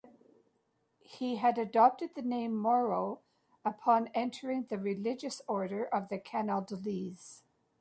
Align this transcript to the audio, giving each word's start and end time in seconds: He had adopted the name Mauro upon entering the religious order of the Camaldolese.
He 1.03 1.35
had 1.35 1.59
adopted 1.59 2.15
the 2.15 2.23
name 2.23 2.55
Mauro 2.55 3.19
upon 3.63 4.07
entering 4.15 4.63
the 4.63 4.79
religious 4.79 5.43
order 5.47 5.85
of 5.85 6.07
the 6.09 6.17
Camaldolese. 6.17 7.43